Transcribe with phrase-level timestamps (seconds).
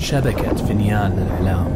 [0.00, 1.66] شبكة فنيان الإعلام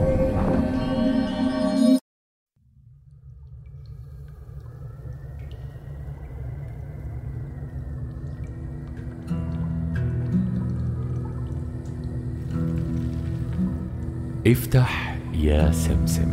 [14.46, 16.30] افتح يا سمسم.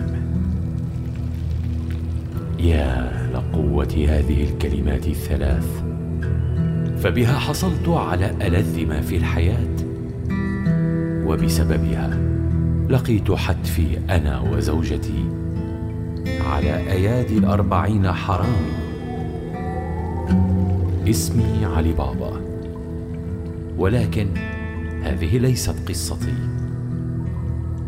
[2.60, 5.84] يا لقوة هذه الكلمات الثلاث
[7.04, 9.81] فبها حصلت على ألذ ما في الحياة.
[11.26, 12.18] وبسببها
[12.90, 15.26] لقيت حتفي أنا وزوجتي
[16.52, 18.66] على أيادي الأربعين حرام
[21.10, 22.42] اسمي علي بابا.
[23.78, 24.28] ولكن
[25.04, 26.34] هذه ليست قصتي.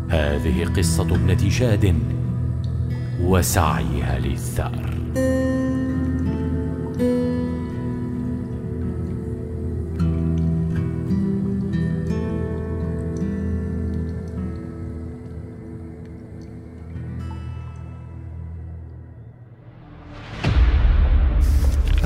[0.08, 1.94] هذه قصة ابنة شاد
[3.22, 5.03] وسعيها للثأر.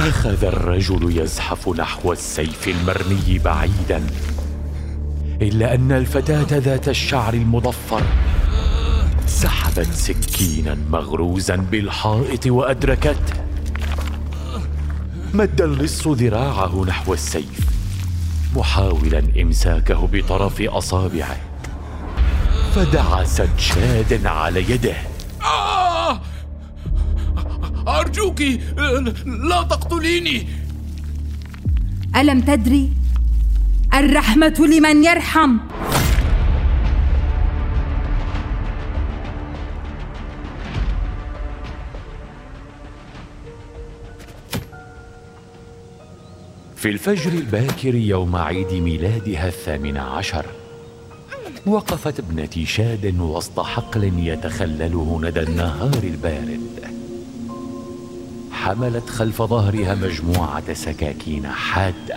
[0.09, 4.07] أخذ الرجل يزحف نحو السيف المرمي بعيدا
[5.43, 8.03] إلا أن الفتاة ذات الشعر المضفر
[9.27, 13.35] سحبت سكينا مغروزا بالحائط وأدركته
[15.35, 17.69] مد اللص ذراعه نحو السيف
[18.57, 21.37] محاولا إمساكه بطرف أصابعه
[22.75, 25.18] فدعست شاد على يده!
[27.89, 28.43] أرجوك
[29.27, 30.47] لا تقتليني.
[32.17, 32.93] ألم تدري
[33.95, 35.57] الرحمة لمن يرحم؟
[46.77, 50.47] في الفجر الباكر يوم عيد ميلادها الثامن عشر
[51.67, 56.98] وقفت ابنتي شاد وسط حقل يتخلله ندى النهار البارد.
[58.69, 62.17] حملت خلف ظهرها مجموعة سكاكين حادة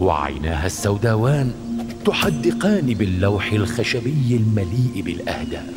[0.00, 1.52] وعيناها السوداوان
[2.04, 5.74] تحدقان باللوح الخشبي المليء بالأهداف.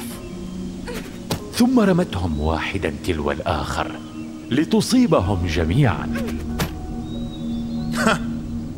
[1.53, 3.91] ثم رمتهم واحدا تلو الآخر
[4.51, 6.09] لتصيبهم جميعا.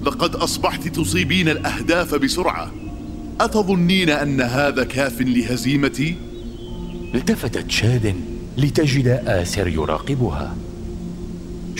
[0.04, 2.72] لقد أصبحت تصيبين الأهداف بسرعة.
[3.42, 6.16] أتظنين أن هذا كاف لهزيمتي؟
[7.16, 8.16] التفتت شاد
[8.58, 10.56] لتجد آسر يراقبها.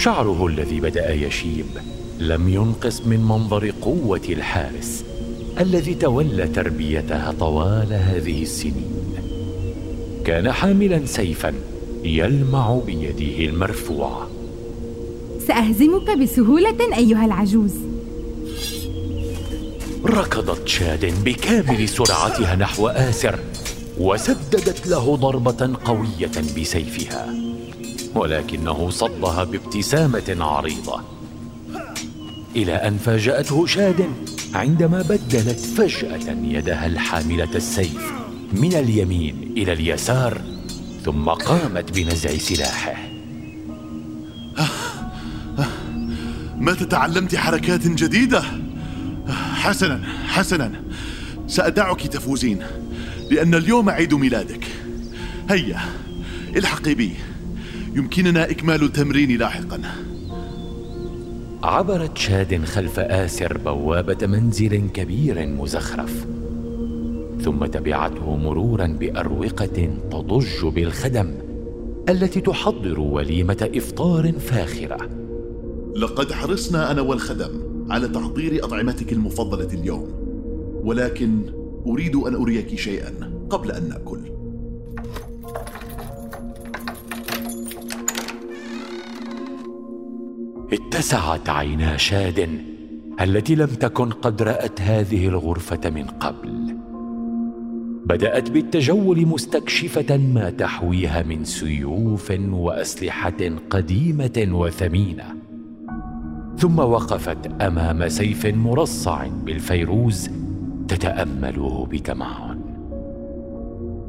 [0.04, 1.66] شعره الذي بدأ يشيب
[2.20, 5.04] لم ينقص من منظر قوة الحارس
[5.60, 9.16] الذي تولى تربيتها طوال هذه السنين.
[10.26, 11.54] كان حاملا سيفا
[12.04, 14.28] يلمع بيده المرفوعه
[15.48, 17.74] سأهزمك بسهولة أيها العجوز.
[20.06, 23.40] ركضت شاد بكامل سرعتها نحو آسر
[24.00, 27.53] وسددت له ضربة قوية بسيفها.
[28.16, 31.02] ولكنه صدها بابتسامة عريضة.
[32.56, 34.10] إلى أن فاجأته شاد
[34.54, 38.12] عندما بدلت فجأة يدها الحاملة السيف
[38.54, 40.42] من اليمين إلى اليسار
[41.06, 42.96] ثم قامت بنزع سلاحه.
[46.58, 48.44] متى تعلمت حركات جديدة؟
[49.54, 50.84] حسنا حسنا.
[51.48, 52.64] سأدعك تفوزين
[53.32, 54.66] لأن اليوم عيد ميلادك.
[55.50, 55.80] هيا
[56.56, 57.12] الحقي بي.
[57.96, 59.82] يمكننا إكمال التمرين لاحقا.
[61.64, 66.26] عبرت شاد خلف آسر بوابة منزل كبير مزخرف
[67.42, 71.34] ثم تبعته مرورا بأروقة تضج بالخدم
[72.10, 75.10] التي تحضر وليمة إفطار فاخرة.
[75.96, 77.52] لقد حرصنا أنا والخدم
[77.90, 80.08] على تحضير أطعمتك المفضلة اليوم
[80.84, 81.42] ولكن
[81.88, 83.14] أريد أن أريك شيئا
[83.50, 84.33] قبل أن نأكل.
[90.74, 92.50] اتسعت عينا شاد
[93.22, 96.78] التي لم تكن قد رأت هذه الغرفة من قبل.
[98.06, 105.24] بدأت بالتجول مستكشفة ما تحويها من سيوف وأسلحة قديمة وثمينة.
[106.58, 110.30] ثم وقفت أمام سيف مرصع بالفيروز
[110.88, 112.62] تتأمله بتمعن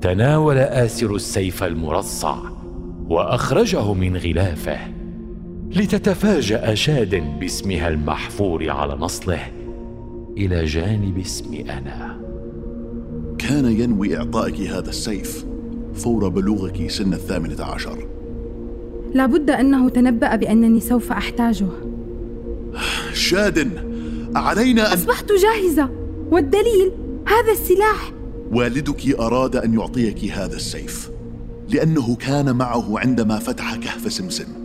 [0.01, 2.37] تناول آسر السيف المرصع
[3.09, 4.94] وأخرجه من غلافه.
[5.77, 9.53] لتتفاجأ شاد باسمها المحفور على نصله
[10.37, 12.21] إلى جانب اسم أنا.
[13.39, 15.45] كان ينوي إعطائك هذا السيف
[15.95, 18.09] فور بلوغك سن الثامنة عشر.
[19.15, 21.69] لابد أنه تنبأ بأنني سوف أحتاجه.
[23.13, 23.71] شاد
[24.35, 25.91] علينا أن أصبحت جاهزة.
[26.31, 26.93] والدليل؟
[27.27, 28.13] هذا السلاح.
[28.53, 31.11] والدك أراد أن يعطيك هذا السيف
[31.69, 34.64] لأنه كان معه عندما فتح كهف سمسم.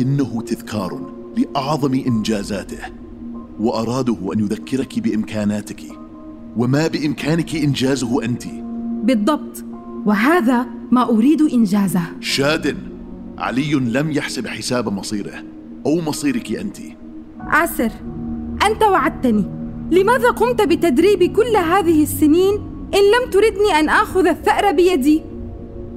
[0.00, 2.78] إنه تذكار لأعظم إنجازاته
[3.60, 5.82] وأراده أن يذكرك بإمكاناتك
[6.56, 8.44] وما بإمكانك إنجازه أنت.
[9.02, 9.64] بالضبط
[10.06, 12.02] وهذا ما أريد إنجازه.
[12.20, 12.76] شاد
[13.38, 15.42] علي لم يحسب حساب مصيره
[15.86, 16.76] أو مصيرك أنت.
[17.40, 17.90] عسر
[18.66, 19.44] أنت وعدتني.
[19.90, 22.54] لماذا قمت بتدريبي كل هذه السنين
[22.94, 25.22] إن لم تردني أن آخذ الثأر بيدي؟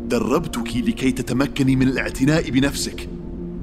[0.07, 3.09] دربتك لكي تتمكني من الاعتناء بنفسك.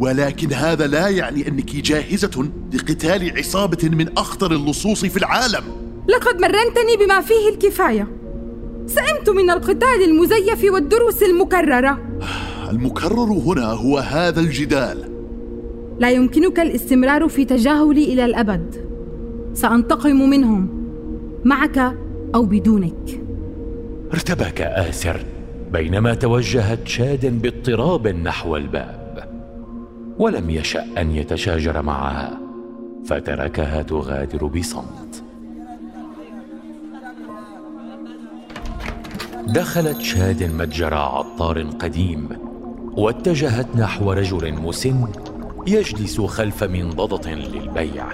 [0.01, 5.65] ولكن هذا لا يعني أنك جاهزة لقتال عصابة من أخطر اللصوص في العالم.
[6.09, 8.09] لقد مرنتني بما فيه الكفاية.
[8.87, 11.99] سئمت من القتال المزيف والدروس المكررة.
[12.71, 15.11] المكرر هنا هو هذا الجدال.
[15.99, 18.91] لا يمكنك الاستمرار في تجاهلي إلى الأبد.
[19.55, 20.69] سأنتقم منهم.
[21.45, 21.97] معك
[22.35, 23.21] أو بدونك.
[24.13, 25.25] ارتبك آسر
[25.73, 29.00] بينما توجهت شاد باضطراب نحو الباب.
[30.21, 32.39] ولم يشأ أن يتشاجر معها
[33.05, 35.25] فتركها تغادر بصمت.
[39.47, 42.29] دخلت شاد متجر عطار قديم
[42.97, 45.09] واتجهت نحو رجل مسن
[45.67, 48.05] يجلس خلف منضدة للبيع.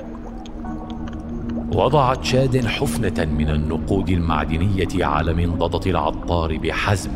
[1.73, 7.13] وضعت شاد حفنة من النقود المعدنية على منضدة العطار بحزم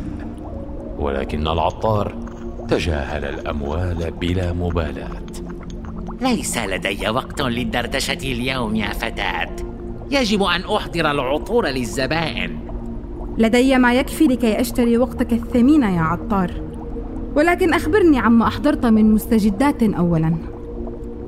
[0.98, 2.29] ولكن العطار
[2.70, 5.26] تجاهل الأموال بلا مبالاة.
[6.20, 9.56] ليس لدي وقت للدردشة اليوم يا فتاة.
[10.10, 12.58] يجب أن أحضر العطور للزبائن.
[13.38, 16.50] لدي ما يكفي لكي أشتري وقتك الثمين يا عطار.
[17.36, 20.34] ولكن أخبرني عما أحضرت من مستجدات أولا.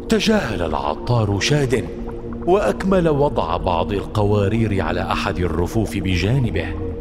[0.09, 1.85] تجاهل العطار شاد
[2.47, 6.92] وأكمل وضع بعض القوارير على أحد الرفوف بجانبه.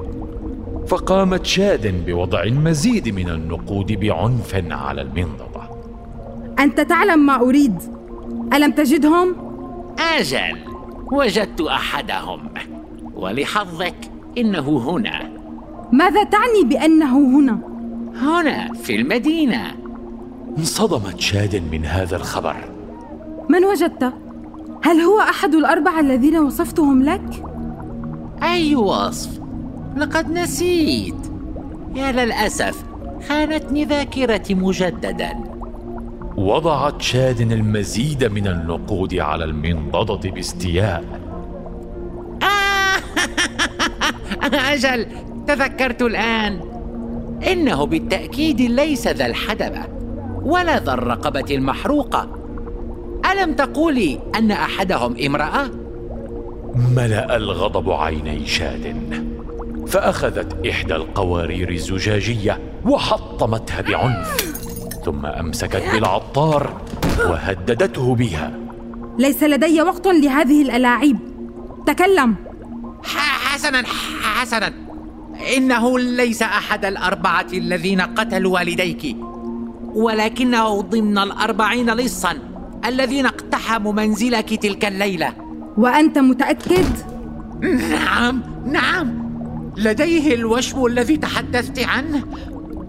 [0.87, 5.61] فقامت شاد بوضع المزيد من النقود بعنف على المنضدة
[6.59, 7.75] أنت تعلم ما أريد
[8.53, 9.35] ألم تجدهم؟
[9.99, 10.57] أجل
[11.11, 12.39] وجدت أحدهم
[13.15, 13.95] ولحظك
[14.37, 15.31] إنه هنا
[15.91, 17.59] ماذا تعني بأنه هنا؟
[18.15, 19.75] هنا في المدينة
[20.57, 22.55] انصدمت شاد من هذا الخبر
[23.49, 24.13] من وجدت؟
[24.83, 27.43] هل هو أحد الأربعة الذين وصفتهم لك؟
[28.43, 29.40] أي وصف؟
[29.97, 31.15] لقد نسيت.
[31.95, 32.83] يا للأسف
[33.29, 35.33] خانتني ذاكرتي مجددا.
[36.37, 41.03] وضعت شاد المزيد من النقود على المنضدة باستياء.
[44.73, 45.05] أجل
[45.47, 46.59] تذكرت الآن.
[47.51, 49.83] إنه بالتأكيد ليس ذا الحدبة
[50.43, 52.27] ولا ذا الرقبة المحروقة.
[53.31, 55.67] ألم تقولي أن أحدهم امرأة؟
[56.95, 58.85] ملأ الغضب عيني شاد
[59.91, 64.53] فأخذت إحدى القوارير الزجاجية وحطمتها بعنف
[65.05, 66.81] ثم أمسكت بالعطار
[67.19, 68.51] وهددته بها.
[69.17, 71.17] ليس لدي وقت لهذه الألاعيب.
[71.87, 72.35] تكلم.
[73.03, 73.83] حسنا
[74.23, 74.73] حسنا.
[75.57, 79.17] إنه ليس أحد الأربعة الذين قتلوا والديك
[79.95, 82.33] ولكنه ضمن الأربعين لصا
[82.85, 85.33] الذين اقتحموا منزلك تلك الليلة.
[85.77, 86.85] وأنت متأكد؟
[87.91, 89.20] نعم نعم.
[89.77, 92.23] لديه الوشم الذي تحدثت عنه؟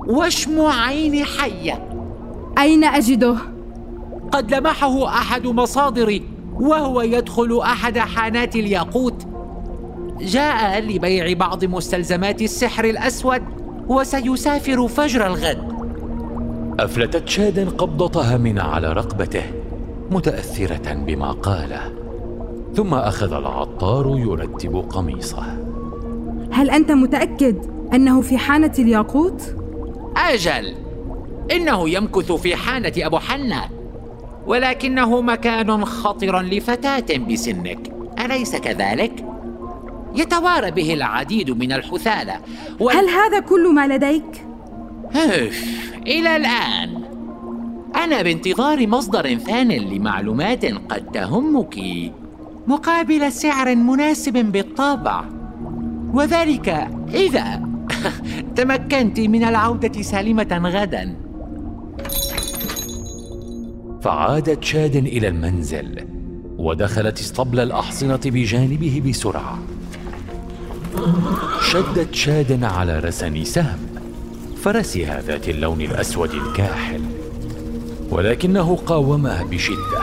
[0.09, 1.89] وشم عين حية.
[2.59, 3.37] أين أجده؟
[4.33, 6.23] قد لمحه أحد مصادري
[6.55, 9.27] وهو يدخل أحد حانات الياقوت.
[10.21, 13.43] جاء لبيع بعض مستلزمات السحر الأسود
[13.89, 15.73] وسيسافر فجر الغد.
[16.81, 19.45] أفلتت شاد قبضتها من على رقبته
[20.11, 21.93] متأثرة بما قاله
[22.75, 25.72] ثم أخذ العطار يرتب قميصه.
[26.53, 27.57] هل أنت متأكد
[27.95, 29.57] أنه في حانة الياقوت؟
[30.17, 30.75] أجل.
[31.53, 33.63] إنه يمكث في حانة أبو حنة.
[34.47, 37.93] ولكنه مكان خطر لفتاة بسنك.
[38.25, 39.25] أليس كذلك؟
[40.15, 42.41] يتوارى به العديد من الحثالة.
[42.81, 42.97] وال...
[42.97, 44.45] هل هذا كل ما لديك؟
[46.07, 47.03] إلى الآن.
[48.05, 51.77] أنا بانتظار مصدر ثان لمعلومات قد تهمك.
[52.67, 55.25] مقابل سعر مناسب بالطبع.
[56.13, 56.69] وذلك
[57.15, 57.63] إذا
[58.57, 61.17] تمكنت من العودة سالمة غدا.
[64.03, 66.07] فعادت شاد إلى المنزل
[66.59, 69.59] ودخلت اسطبل الأحصنة بجانبه بسرعة.
[71.61, 73.79] شدت شاد على رسن سهم
[74.63, 77.01] فرسها ذات اللون الأسود الكاحل
[78.11, 80.03] ولكنه قاومها بشدة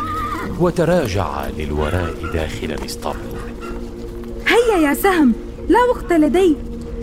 [0.60, 3.20] وتراجع للوراء داخل الاسطبل.
[4.48, 5.49] هيا يا سهم!
[5.70, 6.56] لا وقت لدي.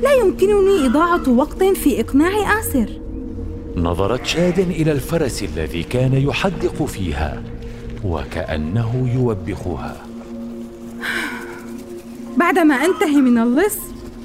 [0.02, 2.90] لا يمكنني إضاعة وقت في إقناع آسر.
[3.76, 7.42] نظرت شاد إلى الفرس الذي كان يحدق فيها
[8.04, 9.96] وكأنه يوبخها.
[12.37, 13.78] بعدما أنتهي من اللص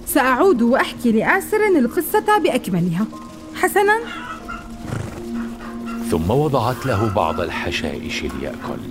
[0.05, 3.05] سأعود وأحكي لآسر القصة بأكملها.
[3.55, 3.98] حسناً؟
[6.12, 8.81] ثم وضعت له بعض الحشائش ليأكل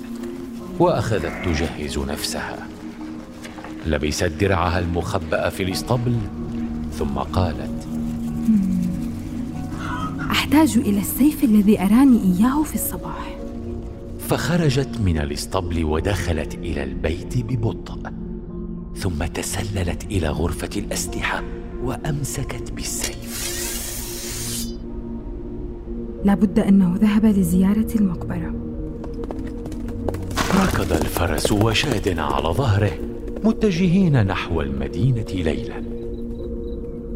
[0.79, 2.67] وأخذت تجهز نفسها.
[3.87, 6.17] لبست درعها المخبأ في الاسطبل
[6.93, 7.87] ثم قالت
[10.31, 13.37] أحتاج إلى السيف الذي أراني إياه في الصباح.
[14.29, 18.13] فخرجت من الاسطبل ودخلت إلى البيت ببطء
[18.97, 21.43] ثم تسللت إلى غرفة الأسلحة
[21.85, 23.61] وأمسكت بالسيف.
[26.25, 28.55] لابد أنه ذهب لزيارة المقبرة.
[30.55, 33.10] ركض الفرس وشاد على ظهره.
[33.45, 35.83] متجهين نحو المدينة ليلا.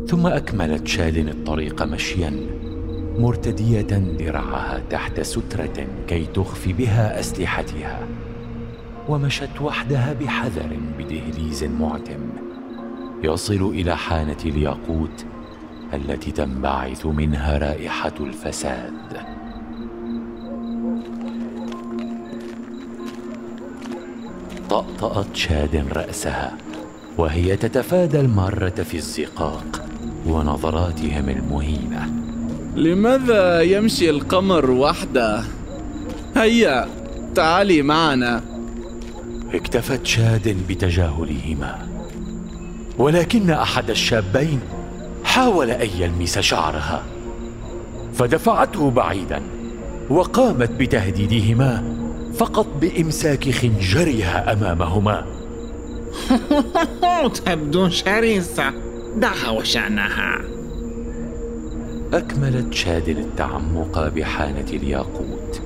[0.07, 2.41] ثم أكملت شاد الطريق مشيا
[3.19, 3.81] مرتدية
[4.19, 8.09] درعها تحت سترة كي تخفي بها أسلحتها.
[9.09, 12.31] ومشت وحدها بحذر بدهليز معتم.
[13.23, 15.25] يصل إلى حانة الياقوت
[15.95, 19.34] التي تنبعث منها رائحة الفساد.
[24.75, 26.57] طأطأت شاد رأسها
[27.19, 29.87] وهي تتفادى المارة في الزقاق
[30.27, 32.13] ونظراتهم المهينة.
[32.77, 35.43] لماذا يمشي القمر وحده؟
[36.37, 36.89] هيا
[37.35, 38.43] تعالي معنا.
[39.55, 41.89] اكتفت شاد بتجاهلهما.
[42.99, 44.61] ولكن أحد الشابين
[45.25, 47.03] حاول أن يلمس شعرها
[48.15, 49.43] فدفعته بعيدا
[50.11, 51.95] وقامت بتهديدهما
[52.39, 55.27] فقط بإمساك خنجرها أمامهما.
[57.47, 58.73] تبدو شرسة
[59.17, 60.41] دعها وشأنها.
[62.13, 65.63] أكملت شاد التعمق بحانة الياقوت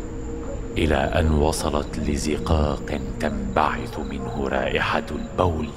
[0.79, 5.69] إلى أن وصلت لزقاق تنبعث منه رائحة البول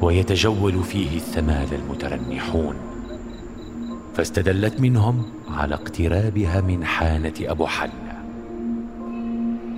[0.00, 2.74] ويتجول فيه الثمال المترنحون.
[4.14, 8.09] فاستدلت منهم على اقترابها من حانة أبو حل.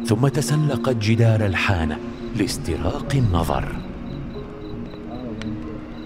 [0.04, 1.98] ثم تسلقت جدار الحانة
[2.36, 3.68] لاستراق النظر.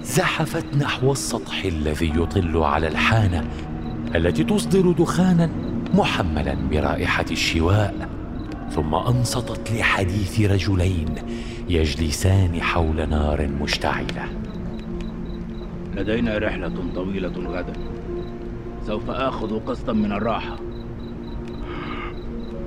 [0.03, 3.45] زحفت نحو السطح الذي يطل على الحانة
[4.15, 5.51] التي تصدر دخانا
[5.95, 8.09] محملا برائحة الشواء
[8.71, 11.15] ثم أنصتت لحديث رجلين
[11.69, 14.25] يجلسان حول نار مشتعلة.
[15.97, 17.73] لدينا رحلة طويلة غدا.
[18.87, 20.66] سوف آخذ قسطا من الراحة.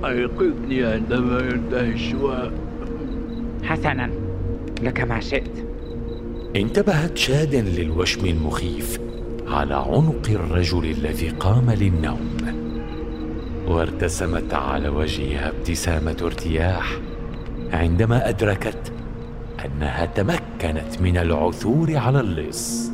[0.04, 2.52] أيقظني عندما ينتهي الشواء
[3.62, 4.10] حسنا
[4.82, 5.66] لك ما شئت.
[6.56, 9.00] انتبهت شاد للوشم المخيف
[9.48, 12.36] على عنق الرجل الذي قام للنوم.
[13.68, 16.98] وارتسمت على وجهها ابتسامة ارتياح
[17.72, 18.92] عندما أدركت
[19.64, 22.90] أنها تمكنت من العثور على اللص.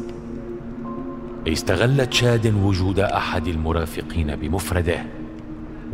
[1.49, 5.05] استغلت شاد وجود أحد المرافقين بمفرده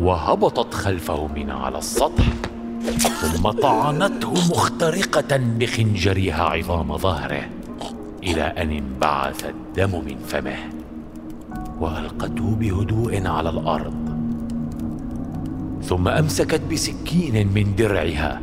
[0.00, 2.25] وهبطت خلفه من على السطح
[2.99, 7.44] ثم طعنته مخترقة بخنجرها عظام ظهره
[8.22, 10.56] إلى أن انبعث الدم من فمه
[11.80, 13.94] وألقته بهدوء على الأرض.
[15.82, 18.40] ثم أمسكت بسكين من درعها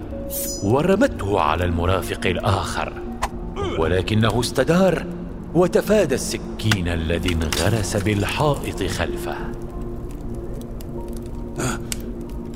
[0.63, 2.93] ورمته على المرافق الآخر
[3.79, 5.05] ولكنه استدار
[5.53, 9.35] وتفادى السكين الذي انغرس بالحائط خلفه.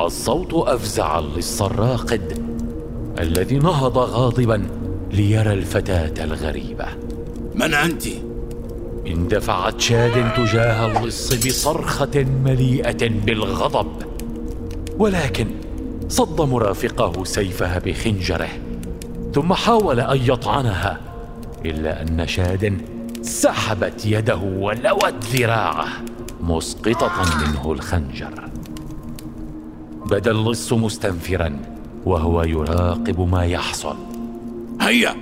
[0.05, 2.43] الصوت أفزع اللص الراقد
[3.19, 4.67] الذي نهض غاضبا
[5.11, 6.85] ليرى الفتاة الغريبة.
[7.55, 8.03] من أنت؟
[9.07, 13.87] اندفعت شاد تجاه اللص بصرخة مليئة بالغضب.
[14.97, 15.47] ولكن
[16.09, 18.49] صد مرافقه سيفها بخنجره
[19.33, 20.99] ثم حاول أن يطعنها
[21.65, 22.77] إلا أن شاد
[23.21, 25.87] سحبت يده ولوت ذراعه
[26.41, 28.52] مسقطة منه الخنجر.
[30.13, 31.59] بدا اللص مستنفرا
[32.05, 33.95] وهو يراقب ما يحصل.
[34.81, 35.15] هيا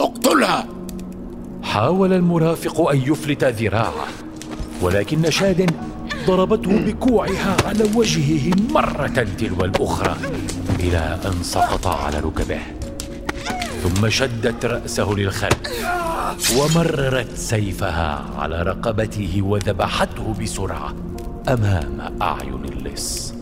[0.00, 0.66] اقتلها!
[1.62, 4.06] حاول المرافق أن يفلت ذراعه
[4.82, 5.70] ولكن شاد
[6.26, 10.16] ضربته بكوعها على وجهه مرة تلو الأخرى
[10.80, 12.60] إلى أن سقط على ركبه.
[13.82, 15.60] ثم شدت رأسه للخلف
[16.56, 20.94] ومررت سيفها على رقبته وذبحته بسرعة
[21.48, 23.39] أمام أعين اللص.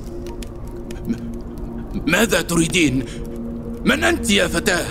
[2.07, 3.04] ماذا تريدين؟
[3.85, 4.87] من أنت يا فتاة؟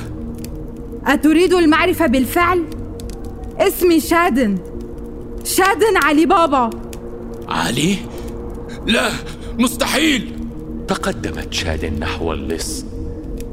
[1.06, 2.64] أتريد المعرفة بالفعل؟
[3.58, 4.58] اسمي شادن
[5.44, 6.70] شاد علي بابا
[7.50, 7.98] علي؟
[8.86, 9.10] لا
[9.60, 10.38] مستحيل
[10.88, 12.86] تقدمت شاد نحو اللص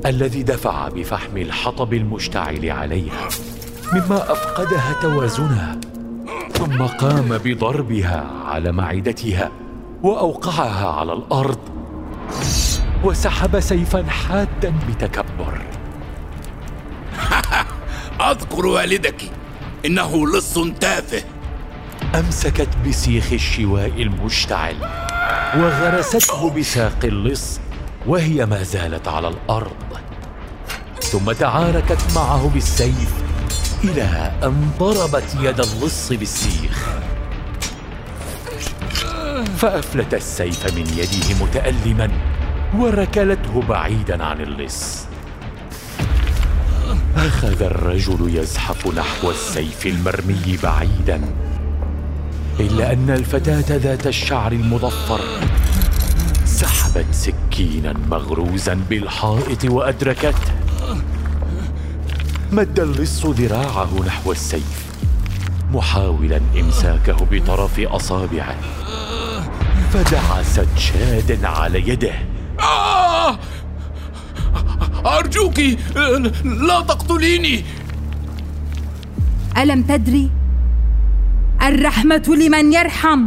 [0.06, 3.28] الذي دفع بفحم الحطب المشتعل عليها
[3.92, 5.80] مما أفقدها توازنها
[6.52, 9.50] ثم قام بضربها على معدتها
[10.02, 11.58] وأوقعها على الأرض
[13.04, 15.62] وسحب سيفا حادا بتكبر
[18.30, 19.30] أذكر والدك
[19.86, 21.22] إنه لص تافه.
[22.14, 24.76] أمسكت بسيخ الشواء المشتعل
[25.56, 27.60] وغرسته بساق اللص
[28.06, 29.98] وهي ما زالت على الأرض.
[31.00, 33.12] ثم تعاركت معه بالسيف
[33.84, 36.88] إلى أن ضربت يد اللص بالسيخ.
[39.56, 42.33] فأفلت السيف من يده متالما.
[42.78, 45.04] وركلته بعيدا عن اللص.
[47.16, 51.20] أخذ الرجل يزحف نحو السيف المرمي بعيدا
[52.60, 55.20] إلا أن الفتاة ذات الشعر المضفر
[56.44, 60.52] سحبت سكينا مغروزا بالحائط وأدركته.
[62.52, 64.84] مد اللص ذراعه نحو السيف
[65.72, 68.56] محاولا إمساكه بطرف أصابعه
[69.92, 72.33] فدعست شاد على يده.
[72.64, 73.38] آه!
[75.06, 75.58] أرجوك
[76.44, 77.64] لا تقتليني
[79.58, 80.30] ألم تدري؟
[81.62, 83.26] الرحمة لمن يرحم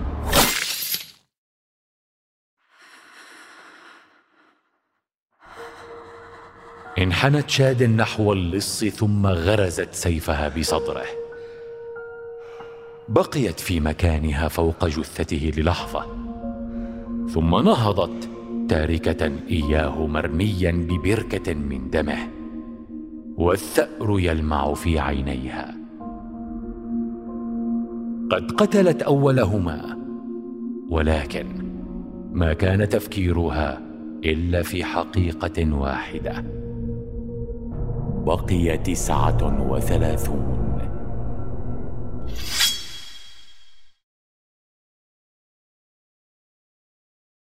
[6.98, 11.06] انحنت شاد نحو اللص ثم غرزت سيفها بصدره
[13.10, 16.06] بقيت في مكانها فوق جثته للحظة
[17.34, 18.37] ثم نهضت
[18.70, 22.18] تاركة إياه مرميا ببركة من دمه
[23.38, 25.76] والثأر يلمع في عينيها.
[28.32, 29.98] قد قتلت أولهما
[30.90, 31.46] ولكن
[32.34, 33.82] ما كان تفكيرها
[34.26, 36.44] إلا في حقيقة واحدة.
[38.26, 40.58] بقي تسعة وثلاثون.